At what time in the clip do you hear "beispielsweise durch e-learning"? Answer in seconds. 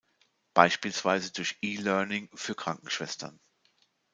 0.55-2.27